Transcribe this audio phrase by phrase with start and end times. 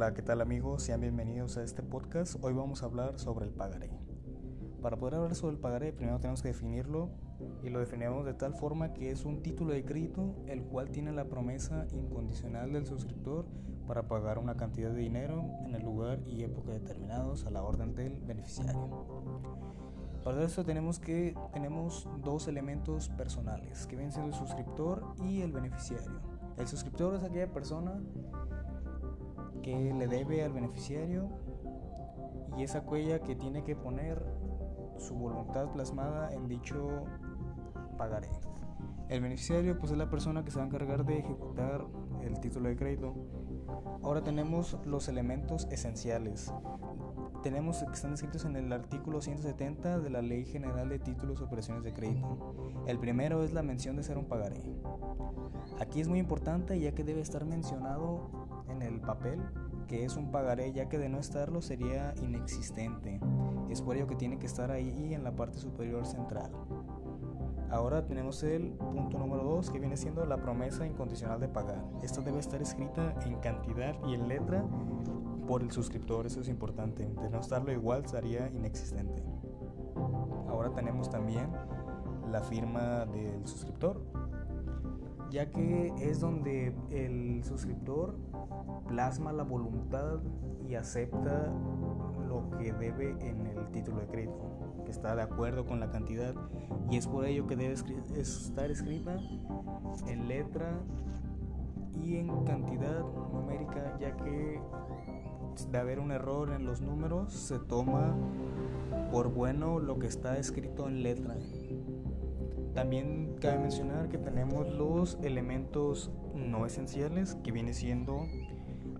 [0.00, 0.84] Hola, ¿qué tal amigos?
[0.84, 2.36] Sean bienvenidos a este podcast.
[2.40, 3.90] Hoy vamos a hablar sobre el pagaré.
[4.80, 7.10] Para poder hablar sobre el pagaré, primero tenemos que definirlo
[7.62, 11.12] y lo definimos de tal forma que es un título de crédito el cual tiene
[11.12, 13.44] la promesa incondicional del suscriptor
[13.86, 17.94] para pagar una cantidad de dinero en el lugar y época determinados a la orden
[17.94, 19.04] del beneficiario.
[20.24, 25.52] Para eso tenemos que tenemos dos elementos personales que vienen siendo el suscriptor y el
[25.52, 26.22] beneficiario.
[26.56, 28.00] El suscriptor es aquella persona
[29.62, 31.28] que le debe al beneficiario
[32.56, 34.24] y esa cuella que tiene que poner
[34.98, 37.04] su voluntad plasmada en dicho
[37.96, 38.30] pagaré.
[39.08, 41.84] El beneficiario pues es la persona que se va a encargar de ejecutar
[42.22, 43.14] el título de crédito.
[44.02, 46.52] Ahora tenemos los elementos esenciales.
[47.42, 51.44] Tenemos que están descritos en el artículo 170 de la Ley General de Títulos y
[51.44, 52.54] Operaciones de Crédito.
[52.86, 54.62] El primero es la mención de ser un pagaré.
[55.78, 58.30] Aquí es muy importante ya que debe estar mencionado
[58.68, 59.40] en el papel
[59.88, 63.18] que es un pagaré ya que de no estarlo sería inexistente.
[63.70, 66.52] Es por ello que tiene que estar ahí en la parte superior central.
[67.70, 71.82] Ahora tenemos el punto número 2 que viene siendo la promesa incondicional de pagar.
[72.02, 74.64] Esto debe estar escrita en cantidad y en letra
[75.50, 77.12] por el suscriptor, eso es importante.
[77.20, 79.20] De no estarlo igual sería inexistente.
[80.48, 81.50] Ahora tenemos también
[82.30, 84.00] la firma del suscriptor,
[85.32, 88.14] ya que es donde el suscriptor
[88.86, 90.20] plasma la voluntad
[90.68, 91.52] y acepta
[92.28, 96.32] lo que debe en el título de crédito, que está de acuerdo con la cantidad
[96.88, 97.74] y es por ello que debe
[98.14, 99.18] estar escrita
[100.06, 100.80] en letra
[101.92, 103.04] y en cantidad
[104.16, 104.60] que
[105.70, 108.16] de haber un error en los números se toma
[109.10, 111.36] por bueno lo que está escrito en letra.
[112.74, 118.26] También cabe mencionar que tenemos los elementos no esenciales que viene siendo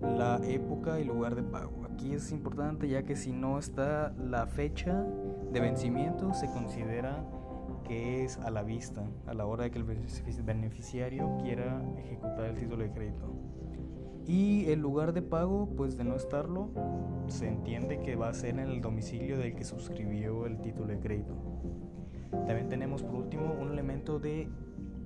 [0.00, 1.84] la época y lugar de pago.
[1.92, 5.04] Aquí es importante ya que si no está la fecha
[5.52, 7.24] de vencimiento se considera
[7.84, 9.84] que es a la vista, a la hora de que el
[10.44, 13.32] beneficiario quiera ejecutar el título de crédito.
[14.28, 16.68] Y el lugar de pago, pues de no estarlo,
[17.28, 21.00] se entiende que va a ser en el domicilio del que suscribió el título de
[21.00, 21.34] crédito.
[22.46, 24.46] También tenemos por último un elemento de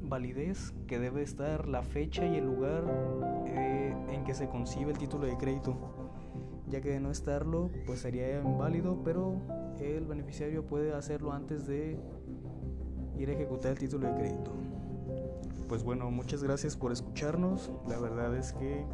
[0.03, 2.82] validez que debe estar la fecha y el lugar
[3.47, 5.77] eh, en que se concibe el título de crédito,
[6.66, 9.37] ya que de no estarlo pues sería inválido, pero
[9.81, 11.97] el beneficiario puede hacerlo antes de
[13.19, 14.53] ir a ejecutar el título de crédito.
[15.72, 17.72] Pues bueno, muchas gracias por escucharnos.
[17.88, 18.84] La verdad es que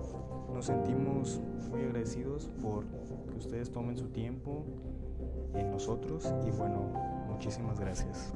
[0.55, 1.41] nos sentimos
[1.71, 2.84] muy agradecidos por
[3.27, 4.65] que ustedes tomen su tiempo
[5.55, 6.93] en nosotros y bueno,
[7.27, 8.33] muchísimas gracias.